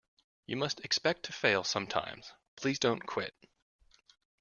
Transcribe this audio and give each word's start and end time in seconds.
You 0.47 0.57
must 0.57 0.79
expect 0.79 1.21
to 1.25 1.31
fail 1.31 1.63
sometimes; 1.63 2.33
please 2.55 2.79
don't 2.79 3.05
quit. 3.05 3.35